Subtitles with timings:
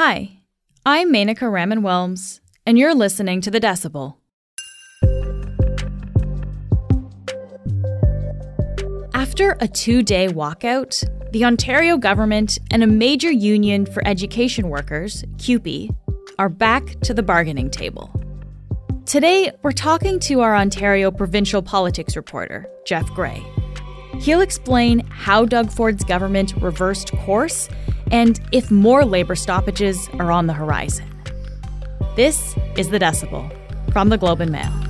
[0.00, 0.42] Hi,
[0.86, 4.14] I'm Menaka Raman Wilms, and you're listening to The Decibel.
[9.12, 15.24] After a two day walkout, the Ontario government and a major union for education workers,
[15.38, 15.90] CUPE,
[16.38, 18.08] are back to the bargaining table.
[19.04, 23.44] Today, we're talking to our Ontario provincial politics reporter, Jeff Gray.
[24.20, 27.68] He'll explain how Doug Ford's government reversed course
[28.10, 31.08] and if more labor stoppages are on the horizon.
[32.16, 33.52] This is The Decibel
[33.92, 34.87] from the Globe and Mail.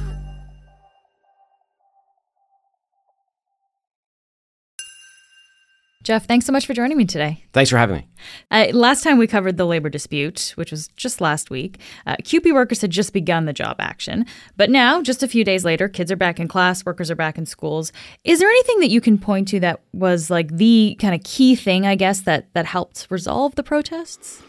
[6.08, 7.44] Jeff, thanks so much for joining me today.
[7.52, 8.08] Thanks for having me.
[8.50, 12.50] Uh, last time we covered the labor dispute, which was just last week, uh, CUPE
[12.54, 14.24] workers had just begun the job action.
[14.56, 17.36] But now, just a few days later, kids are back in class, workers are back
[17.36, 17.92] in schools.
[18.24, 21.54] Is there anything that you can point to that was like the kind of key
[21.54, 24.42] thing, I guess, that, that helped resolve the protests?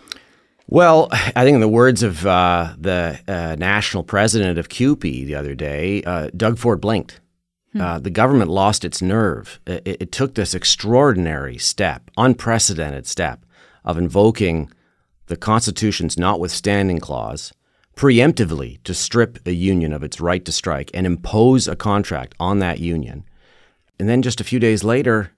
[0.68, 5.36] Well, I think in the words of uh, the uh, national president of CUPE the
[5.36, 7.20] other day, uh, Doug Ford blinked.
[7.74, 7.82] Hmm.
[7.82, 9.60] Uh, the government lost its nerve.
[9.68, 13.46] It, it, took this extraordinary step, unprecedented step,
[13.86, 14.72] of invoking
[15.28, 17.54] the Constitution's notwithstanding clause
[17.96, 22.60] preemptively to strip a union of its right to strike and impose a contract on
[22.60, 23.26] that union.
[24.00, 25.32] And then just a few days later,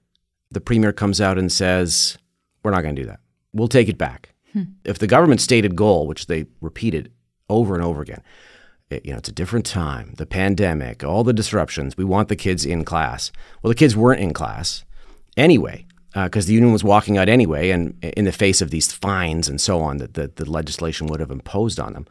[0.52, 2.20] the premier comes out and says,
[2.62, 3.20] We're not going to do that.
[3.52, 4.34] We'll take it back.
[4.54, 4.64] Hmm.
[4.86, 7.12] If the government's stated goal, which they repeated
[7.50, 8.22] over and over again,
[8.92, 11.98] it, you know, it's a different time, the pandemic, all the disruptions.
[11.98, 13.32] We want the kids in class.
[13.62, 14.84] Well, the kids weren't in class
[15.38, 18.92] anyway because uh, the union was walking out anyway, and in the face of these
[18.92, 22.06] fines and so on that the, the legislation would have imposed on them.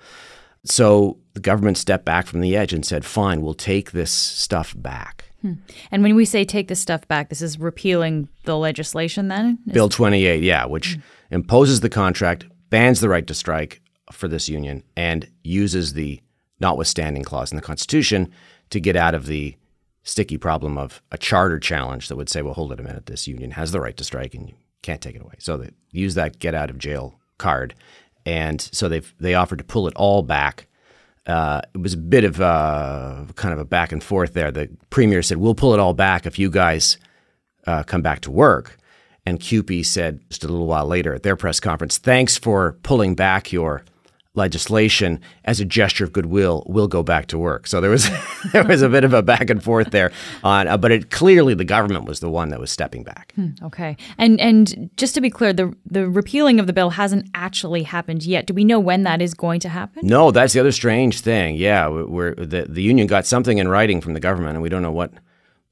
[0.65, 4.75] So the government stepped back from the edge and said, "Fine, we'll take this stuff
[4.77, 5.55] back." Hmm.
[5.91, 9.29] And when we say take this stuff back, this is repealing the legislation.
[9.29, 11.01] Then Bill 28, yeah, which hmm.
[11.31, 13.81] imposes the contract, bans the right to strike
[14.13, 16.21] for this union, and uses the
[16.61, 18.31] notwithstanding clause in the Constitution
[18.71, 19.57] to get out of the
[20.03, 23.27] sticky problem of a charter challenge that would say, well, hold it a minute, this
[23.29, 25.35] union has the right to strike and you can't take it away.
[25.39, 27.75] So they use that get out of jail card.
[28.27, 30.67] And so they they offered to pull it all back.
[31.27, 34.51] Uh, it was a bit of a, kind of a back and forth there.
[34.51, 36.97] The premier said, we'll pull it all back if you guys
[37.67, 38.79] uh, come back to work.
[39.27, 43.15] And CUPE said just a little while later at their press conference, thanks for pulling
[43.15, 43.85] back your
[44.35, 47.67] legislation as a gesture of goodwill will go back to work.
[47.67, 48.09] So there was
[48.53, 50.13] there was a bit of a back and forth there
[50.45, 53.33] on uh, but it clearly the government was the one that was stepping back.
[53.35, 53.97] Hmm, okay.
[54.19, 58.23] And and just to be clear the the repealing of the bill hasn't actually happened
[58.25, 58.47] yet.
[58.47, 60.07] Do we know when that is going to happen?
[60.07, 61.57] No, that's the other strange thing.
[61.57, 64.83] Yeah, where the the union got something in writing from the government and we don't
[64.83, 65.13] know what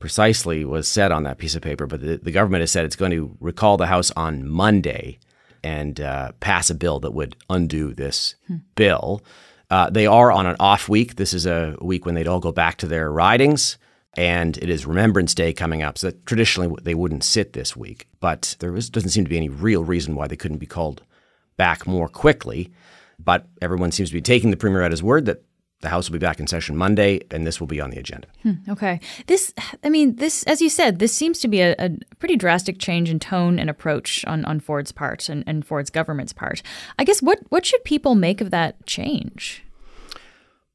[0.01, 2.97] precisely was said on that piece of paper, but the, the government has said it's
[2.97, 5.19] going to recall the house on Monday
[5.63, 8.57] and uh, pass a bill that would undo this hmm.
[8.75, 9.23] bill.
[9.71, 11.17] Uh, they are on an off week.
[11.17, 13.77] This is a week when they'd all go back to their ridings,
[14.15, 15.99] and it is Remembrance Day coming up.
[15.99, 19.51] So traditionally they wouldn't sit this week, but there was, doesn't seem to be any
[19.51, 21.03] real reason why they couldn't be called
[21.57, 22.73] back more quickly.
[23.19, 25.43] But everyone seems to be taking the premier at his word that
[25.81, 28.27] the House will be back in session Monday, and this will be on the agenda.
[28.43, 29.01] Hmm, okay.
[29.27, 32.79] This, I mean, this, as you said, this seems to be a, a, pretty drastic
[32.79, 36.63] change in tone and approach on, on Ford's part and, and Ford's government's part.
[36.99, 39.63] I guess what, what should people make of that change?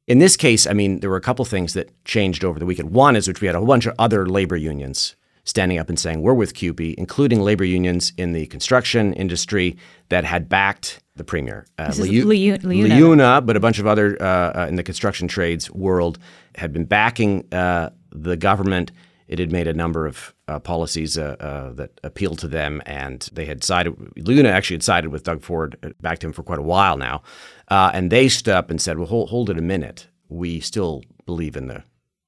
[0.06, 2.90] In this case, I mean, there were a couple things that changed over the weekend.
[2.90, 5.98] One is which we had a whole bunch of other labor unions standing up and
[5.98, 9.76] saying, we're with CUPE, including labor unions in the construction industry
[10.08, 11.66] that had backed the premier.
[11.78, 12.26] Uh, Liu-
[12.64, 14.24] Liu- LiUNA, but a bunch of other uh,
[14.62, 16.18] uh, in the construction trades world
[16.56, 18.90] had been backing uh, the government.
[19.26, 23.46] It had made a number of uh, policies uh, that appealed to them, and they
[23.46, 23.94] had sided.
[24.16, 27.22] LiUNA actually had sided with Doug Ford, backed him for quite a while now,
[27.68, 30.08] and they stood up and said, "Well, hold, hold it a minute.
[30.28, 31.84] We still believe in the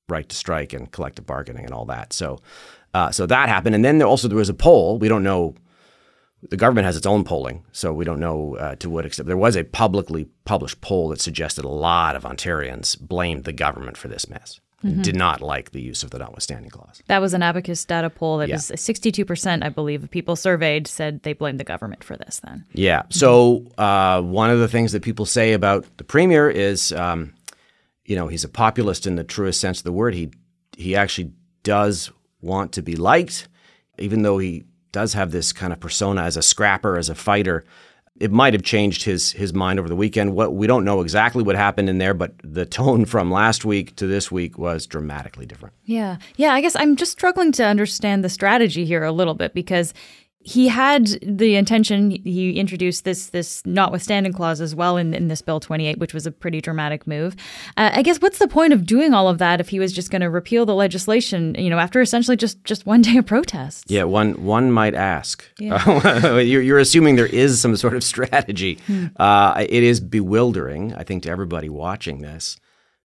[0.09, 2.39] right to strike and collective bargaining and all that." So
[2.95, 4.99] uh, so that happened, and then there also there was a poll.
[4.99, 5.55] We don't know.
[6.43, 9.27] The government has its own polling, so we don't know uh, to what extent.
[9.27, 13.97] There was a publicly published poll that suggested a lot of Ontarians blamed the government
[13.97, 14.61] for this mess.
[14.85, 15.01] Mm-hmm.
[15.03, 17.03] Did not like the use of the notwithstanding clause.
[17.09, 18.57] That was an Abacus data poll that yeah.
[18.57, 22.67] was 62%, I believe, of people surveyed said they blamed the government for this then.
[22.75, 23.05] Yeah.
[23.09, 27.33] So, uh, one of the things that people say about the premier is, um,
[28.05, 30.15] you know, he's a populist in the truest sense of the word.
[30.15, 30.31] He,
[30.77, 31.33] he actually
[31.63, 32.11] does
[32.43, 33.49] want to be liked,
[33.99, 34.65] even though he
[34.97, 37.67] does have this kind of persona as a scrapper, as a fighter.
[38.19, 40.35] It might have changed his his mind over the weekend.
[40.35, 43.95] What we don't know exactly what happened in there, but the tone from last week
[43.97, 45.75] to this week was dramatically different.
[45.85, 46.55] Yeah, yeah.
[46.55, 49.93] I guess I'm just struggling to understand the strategy here a little bit because
[50.47, 52.13] he had the intention.
[52.13, 56.25] He introduced this this notwithstanding clause as well in, in this bill 28, which was
[56.25, 57.35] a pretty dramatic move.
[57.77, 60.13] Uh, I guess what's the point of doing all of that if he was just
[60.13, 61.57] going to repeal the legislation?
[61.59, 63.85] You know, after essentially just just one day of protests.
[63.89, 65.45] Yeah, one one might ask.
[65.59, 66.39] Yeah.
[66.39, 68.79] you're, you're, assuming there is some sort of strategy.
[68.87, 69.07] Hmm.
[69.17, 72.57] Uh, it is bewildering, I think, to everybody watching this.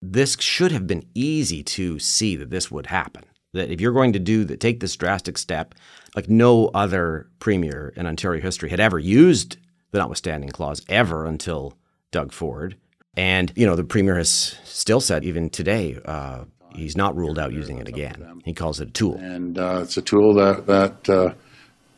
[0.01, 3.25] This should have been easy to see that this would happen.
[3.57, 5.75] That if you're going to do the, take this drastic step
[6.15, 9.59] like no other premier in Ontario history had ever used
[9.91, 11.75] the notwithstanding clause ever until
[12.11, 12.77] Doug Ford.
[13.17, 14.31] And, you know, the premier has
[14.65, 16.45] still said, even today, uh,
[16.75, 18.41] he's not ruled out using it again.
[18.45, 19.17] He calls it a tool.
[19.17, 21.35] And uh, it's a tool that, that, uh,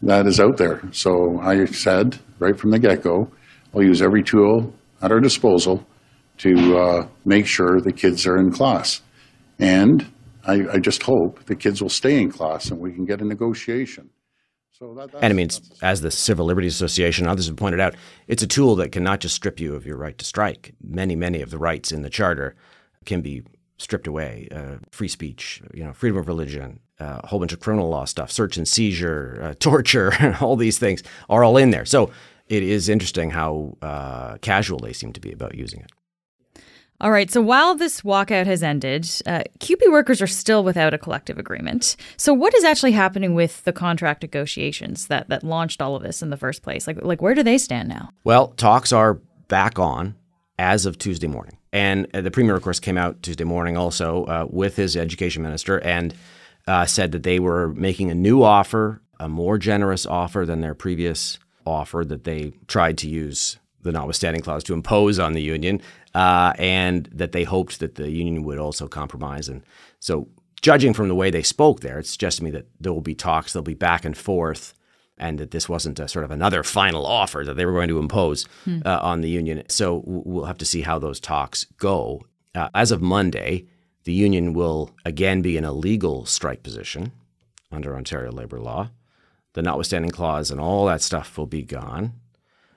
[0.02, 0.80] that is out there.
[0.92, 3.30] So I said right from the get go,
[3.72, 4.72] we'll use every tool
[5.02, 5.84] at our disposal
[6.38, 9.02] to uh, make sure the kids are in class.
[9.58, 10.06] And
[10.48, 13.24] I, I, just hope the kids will stay in class and we can get a
[13.24, 14.10] negotiation.
[14.70, 15.48] So that, and I mean,
[15.82, 17.94] as the Civil Liberties Association and others have pointed out,
[18.28, 20.72] it's a tool that can not just strip you of your right to strike.
[20.80, 22.54] Many, many of the rights in the charter
[23.04, 23.42] can be
[23.78, 24.48] stripped away.
[24.52, 28.04] Uh, free speech, you know, freedom of religion, uh, a whole bunch of criminal law
[28.04, 31.84] stuff, search and seizure, uh, torture, all these things are all in there.
[31.84, 32.10] So
[32.46, 35.90] it is interesting how uh, casual they seem to be about using it.
[37.00, 37.30] All right.
[37.30, 41.94] So while this walkout has ended, uh, CUPE workers are still without a collective agreement.
[42.16, 46.22] So what is actually happening with the contract negotiations that that launched all of this
[46.22, 46.88] in the first place?
[46.88, 48.10] Like, like where do they stand now?
[48.24, 49.14] Well, talks are
[49.46, 50.16] back on
[50.58, 54.24] as of Tuesday morning, and uh, the premier, of course, came out Tuesday morning also
[54.24, 56.14] uh, with his education minister and
[56.66, 60.74] uh, said that they were making a new offer, a more generous offer than their
[60.74, 65.80] previous offer that they tried to use the notwithstanding clause to impose on the union,
[66.18, 69.48] uh, and that they hoped that the union would also compromise.
[69.48, 69.62] And
[70.00, 70.26] so,
[70.60, 73.14] judging from the way they spoke there, it suggests to me that there will be
[73.14, 74.74] talks, there'll be back and forth,
[75.16, 78.00] and that this wasn't a sort of another final offer that they were going to
[78.00, 78.80] impose hmm.
[78.84, 79.62] uh, on the union.
[79.68, 82.26] So, we'll have to see how those talks go.
[82.52, 83.68] Uh, as of Monday,
[84.02, 87.12] the union will again be in a legal strike position
[87.70, 88.90] under Ontario labor law.
[89.52, 92.14] The notwithstanding clause and all that stuff will be gone.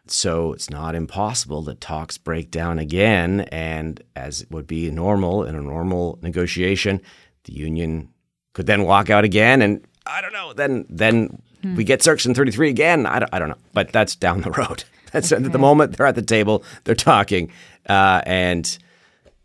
[0.08, 3.42] So it's not impossible that talks break down again.
[3.52, 7.02] And as would be normal in a normal negotiation,
[7.44, 8.10] the union
[8.54, 9.62] could then walk out again.
[9.62, 11.76] And I don't know, then then hmm.
[11.76, 13.06] we get Section 33 again.
[13.06, 13.58] I don't, I don't know.
[13.74, 14.84] But that's down the road.
[15.12, 15.44] That's okay.
[15.44, 17.52] at the moment they're at the table, they're talking.
[17.90, 18.78] Uh, and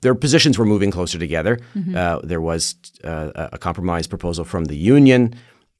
[0.03, 1.59] their positions were moving closer together.
[1.75, 1.97] Mm-hmm.
[1.97, 5.35] Uh, there was uh, a compromise proposal from the union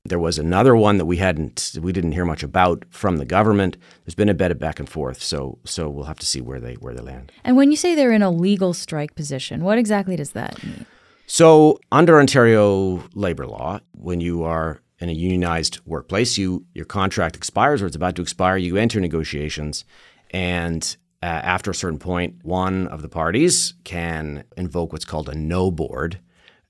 [0.09, 3.77] there was another one that we hadn't, we didn't hear much about from the government.
[4.05, 6.61] There's been a bit of back and forth, so so we'll have to see where
[6.61, 7.33] they where they land.
[7.45, 10.87] And when you say they're in a legal strike position, what exactly does that mean?
[11.27, 17.37] So under Ontario labor law, when you are in a unionized workplace, you your contract
[17.37, 18.57] expires or it's about to expire.
[18.57, 19.85] You enter negotiations,
[20.31, 25.35] and uh, after a certain point, one of the parties can invoke what's called a
[25.35, 26.21] no board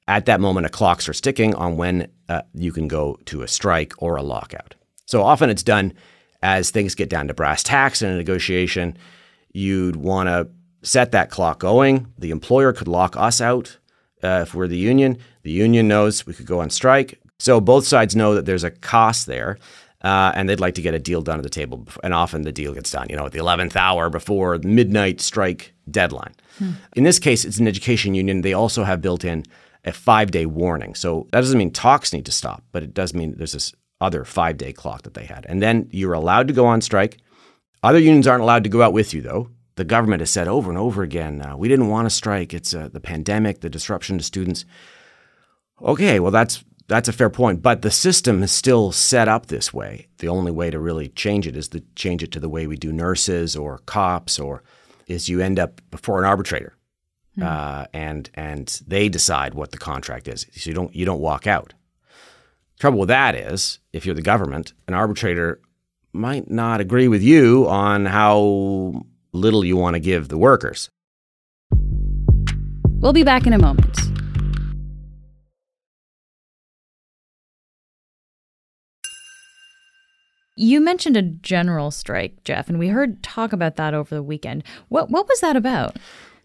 [0.08, 3.49] at that moment, a clock starts ticking on when uh, you can go to a
[3.49, 4.75] strike or a lockout.
[5.06, 5.94] So often it's done
[6.43, 8.97] as things get down to brass tacks in a negotiation.
[9.53, 10.49] You'd want to
[10.82, 12.12] set that clock going.
[12.19, 13.79] The employer could lock us out
[14.23, 15.19] uh, if we're the union.
[15.43, 17.20] The union knows we could go on strike.
[17.38, 19.58] So both sides know that there's a cost there.
[20.03, 21.85] Uh, and they'd like to get a deal done at the table.
[22.05, 25.20] And often the deal gets done, you know, at the 11th hour before the midnight
[25.20, 26.34] strike deadline.
[26.58, 26.72] Hmm.
[26.94, 28.43] In this case, it's an education union.
[28.43, 29.44] They also have built in
[29.86, 30.94] a five day warning.
[30.94, 34.24] So that doesn't mean talks need to stop, but it does mean there's this other
[34.24, 35.46] five day clock that they had.
[35.48, 37.19] And then you're allowed to go on strike.
[37.82, 39.50] Other unions aren't allowed to go out with you, though.
[39.76, 42.52] The government has said over and over again, uh, we didn't want to strike.
[42.52, 44.64] It's uh, the pandemic, the disruption to students.
[45.81, 49.74] Okay, well, that's that's a fair point, but the system is still set up this
[49.74, 50.06] way.
[50.19, 52.76] The only way to really change it is to change it to the way we
[52.76, 54.62] do nurses or cops, or
[55.08, 56.75] is you end up before an arbitrator
[57.38, 57.44] mm.
[57.44, 60.46] uh, and and they decide what the contract is.
[60.52, 61.74] So you don't you don't walk out.
[62.78, 65.60] Trouble with that is, if you're the government, an arbitrator
[66.12, 70.90] might not agree with you on how little you want to give the workers.
[73.00, 73.96] We'll be back in a moment.
[80.58, 84.64] You mentioned a general strike, Jeff, and we heard talk about that over the weekend.
[84.88, 85.96] What what was that about?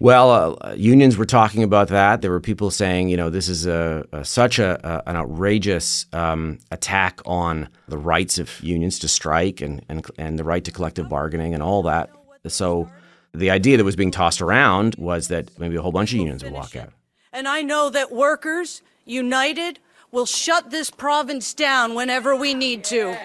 [0.01, 2.23] Well, uh, unions were talking about that.
[2.23, 6.07] There were people saying, you know, this is a, a such a, a, an outrageous
[6.11, 10.71] um, attack on the rights of unions to strike and, and and the right to
[10.71, 12.09] collective bargaining and all that.
[12.47, 12.89] So,
[13.31, 16.43] the idea that was being tossed around was that maybe a whole bunch of unions
[16.43, 16.93] would walk out.
[17.31, 19.77] And I know that workers united
[20.11, 23.15] will shut this province down whenever we need to.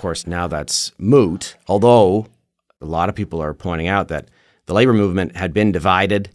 [0.00, 2.26] Course, now that's moot, although
[2.80, 4.28] a lot of people are pointing out that
[4.66, 6.30] the labor movement had been divided.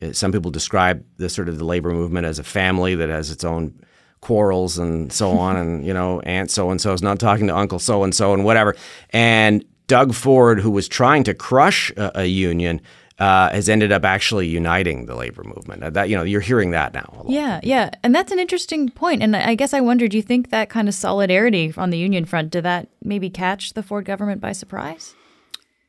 [0.00, 3.30] Uh, Some people describe the sort of the labor movement as a family that has
[3.30, 3.80] its own
[4.20, 7.56] quarrels and so on, and you know, Aunt so and so is not talking to
[7.56, 8.76] Uncle so and so and whatever.
[9.10, 12.80] And Doug Ford, who was trying to crush a, a union,
[13.18, 15.94] uh, has ended up actually uniting the labor movement.
[15.94, 17.10] That you know, you're hearing that now.
[17.12, 17.30] a lot.
[17.30, 17.90] Yeah, yeah.
[18.02, 19.22] And that's an interesting point.
[19.22, 22.24] And I guess I wonder do you think that kind of solidarity on the union
[22.24, 25.14] front, did that maybe catch the Ford government by surprise?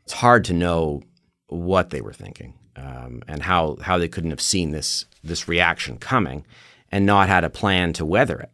[0.10, 1.04] it's hard to know
[1.50, 5.98] what they were thinking um, and how, how they couldn't have seen this this reaction
[6.00, 6.44] coming
[6.92, 8.52] and not had a plan to weather it.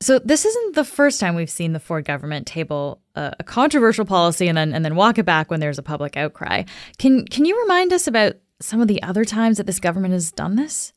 [0.00, 4.04] So this isn't the first time we've seen the Ford government table a, a controversial
[4.04, 6.64] policy and then and then walk it back when there's a public outcry.
[6.98, 10.30] Can can you remind us about some of the other times that this government has
[10.30, 10.92] done this?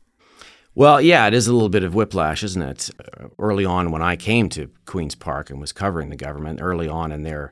[0.74, 2.90] Well, yeah, it is a little bit of whiplash, isn't it?
[3.00, 6.88] Uh, early on, when I came to Queens Park and was covering the government, early
[6.88, 7.52] on in their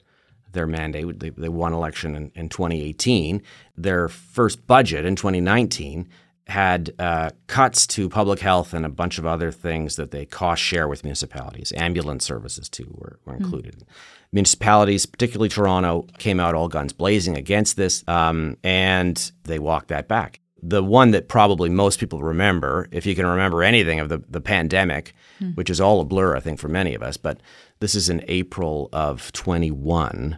[0.52, 3.42] their mandate, they, they won election in, in 2018.
[3.78, 6.08] Their first budget in 2019
[6.50, 10.62] had uh, cuts to public health and a bunch of other things that they cost
[10.62, 11.72] share with municipalities.
[11.76, 13.84] Ambulance services too were, were included.
[14.32, 20.08] Municipalities, particularly Toronto, came out all guns blazing against this, um, and they walked that
[20.08, 20.40] back.
[20.62, 24.42] The one that probably most people remember, if you can remember anything of the, the
[24.42, 25.14] pandemic,
[25.56, 27.40] which is all a blur, I think, for many of us, but
[27.80, 30.38] this is in April of 21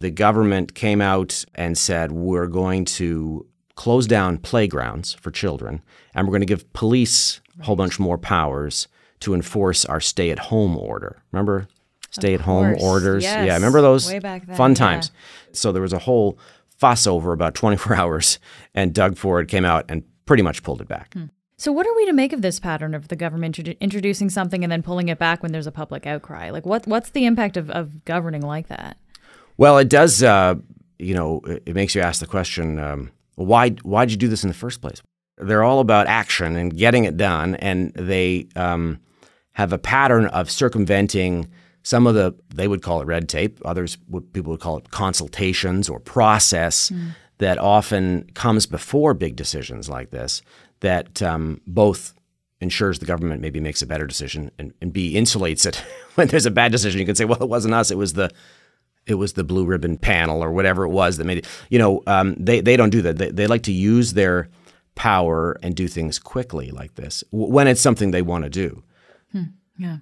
[0.00, 5.82] the government came out and said we're going to close down playgrounds for children
[6.14, 8.88] and we're going to give police a whole bunch more powers
[9.20, 11.22] to enforce our stay at home order.
[11.32, 11.68] Remember
[12.10, 13.22] stay at home orders?
[13.22, 13.46] yes.
[13.46, 14.76] Yeah, remember those then, fun yeah.
[14.76, 15.10] times.
[15.52, 16.38] So there was a whole
[16.78, 18.38] fuss over about 24 hours
[18.74, 21.14] and Doug Ford came out and pretty much pulled it back.
[21.56, 24.64] So what are we to make of this pattern of the government introdu- introducing something
[24.64, 26.50] and then pulling it back when there's a public outcry?
[26.50, 28.96] Like what what's the impact of, of governing like that?
[29.56, 30.22] Well, it does.
[30.22, 30.56] Uh,
[30.98, 33.70] you know, it, it makes you ask the question: um, Why?
[33.70, 35.02] Why'd you do this in the first place?
[35.38, 39.00] They're all about action and getting it done, and they um,
[39.52, 41.48] have a pattern of circumventing
[41.82, 42.34] some of the.
[42.54, 43.60] They would call it red tape.
[43.64, 46.90] Others would people would call it consultations or process
[47.38, 50.42] that often comes before big decisions like this.
[50.80, 52.14] That um, both
[52.60, 55.76] ensures the government maybe makes a better decision and, and B insulates it
[56.14, 57.00] when there's a bad decision.
[57.00, 58.30] You can say, well, it wasn't us; it was the
[59.06, 61.46] it was the blue ribbon panel or whatever it was that made it.
[61.68, 63.18] You know, um, they they don't do that.
[63.18, 64.48] They, they like to use their
[64.94, 68.82] power and do things quickly like this when it's something they want to do.
[69.78, 69.98] Yeah.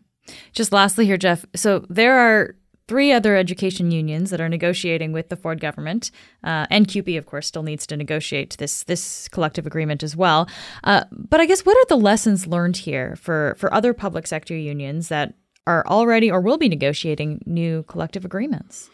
[0.52, 1.44] Just lastly here, Jeff.
[1.54, 2.54] So there are
[2.88, 6.10] three other education unions that are negotiating with the Ford government,
[6.44, 10.48] uh, and CUPE, of course, still needs to negotiate this this collective agreement as well.
[10.84, 14.56] Uh, but I guess what are the lessons learned here for for other public sector
[14.56, 15.34] unions that
[15.66, 18.90] are already or will be negotiating new collective agreements?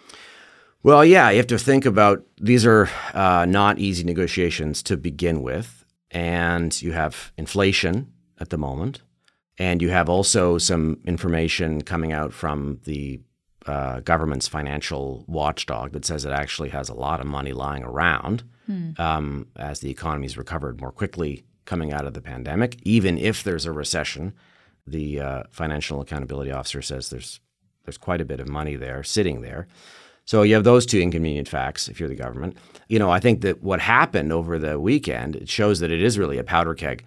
[0.83, 5.43] Well, yeah, you have to think about these are uh, not easy negotiations to begin
[5.43, 9.03] with, and you have inflation at the moment,
[9.59, 13.21] and you have also some information coming out from the
[13.67, 18.45] uh, government's financial watchdog that says it actually has a lot of money lying around
[18.99, 22.77] um, as the economy's recovered more quickly coming out of the pandemic.
[22.83, 24.33] Even if there's a recession,
[24.91, 27.41] the uh, financial accountability officer says there's
[27.85, 29.67] there's quite a bit of money there sitting there.
[30.27, 32.59] So you have those two inconvenient facts if you're the government.
[32.89, 36.19] You know, I think that what happened over the weekend it shows that it is
[36.19, 37.05] really a powder keg.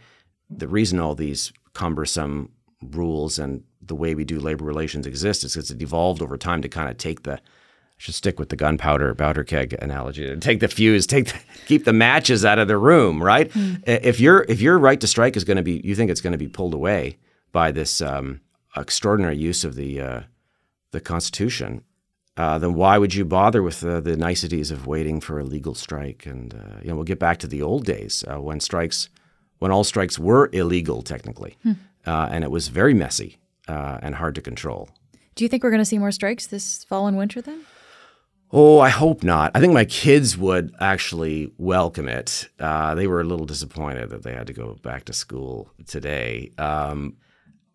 [0.49, 5.53] The reason all these cumbersome rules and the way we do labor relations exist is
[5.53, 8.55] because it evolved over time to kind of take the I should stick with the
[8.55, 10.35] gunpowder powder keg analogy.
[10.37, 13.51] Take the fuse, take the, keep the matches out of the room, right?
[13.85, 16.31] If your if your right to strike is going to be, you think it's going
[16.31, 17.17] to be pulled away
[17.51, 18.41] by this um,
[18.75, 20.21] extraordinary use of the uh,
[20.91, 21.83] the Constitution,
[22.37, 25.75] uh, then why would you bother with uh, the niceties of waiting for a legal
[25.75, 26.25] strike?
[26.25, 29.09] And uh, you know, we'll get back to the old days uh, when strikes,
[29.59, 31.57] when all strikes were illegal technically,
[32.05, 34.89] uh, and it was very messy uh, and hard to control.
[35.35, 37.61] Do you think we're going to see more strikes this fall and winter then?
[38.53, 39.51] Oh, I hope not.
[39.55, 42.49] I think my kids would actually welcome it.
[42.59, 46.51] Uh, they were a little disappointed that they had to go back to school today.
[46.57, 47.15] Um,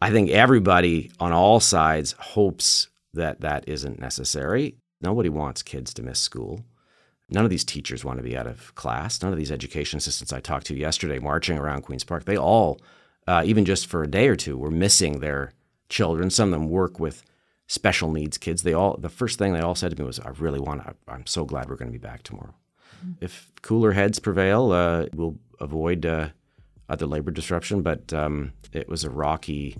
[0.01, 4.77] I think everybody on all sides hopes that that isn't necessary.
[5.01, 6.65] Nobody wants kids to miss school.
[7.29, 9.23] None of these teachers want to be out of class.
[9.23, 12.81] None of these education assistants I talked to yesterday marching around Queen's Park, they all,
[13.27, 15.53] uh, even just for a day or two, were missing their
[15.89, 16.31] children.
[16.31, 17.25] Some of them work with
[17.67, 18.63] special needs kids.
[18.63, 20.95] They all, the first thing they all said to me was, I really want to,
[21.09, 22.55] I'm so glad we're going to be back tomorrow.
[23.21, 26.29] If cooler heads prevail, uh, we'll avoid uh,
[26.89, 29.77] other labor disruption, but um, it was a rocky,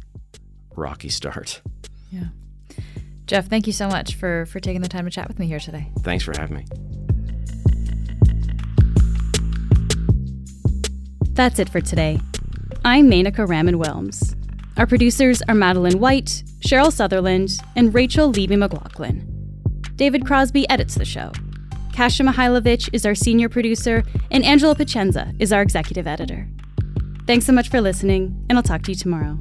[0.75, 1.63] rocky start.
[2.11, 2.25] Yeah.
[3.27, 5.59] Jeff, thank you so much for, for taking the time to chat with me here
[5.59, 5.91] today.
[6.01, 6.65] Thanks for having me.
[11.33, 12.19] That's it for today.
[12.85, 14.35] I'm Menaka Raman Wilms.
[14.77, 19.33] Our producers are Madeline White, Cheryl Sutherland, and Rachel Levy McLaughlin.
[19.97, 21.33] David Crosby edits the show.
[21.93, 26.47] Kasia Mihailovic is our senior producer, and Angela Pacenza is our executive editor.
[27.27, 29.39] Thanks so much for listening, and I'll talk to you tomorrow.